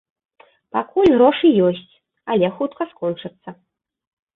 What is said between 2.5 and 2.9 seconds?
хутка